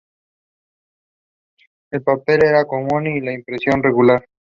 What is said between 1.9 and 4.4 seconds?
El papel era común y la impresión regular.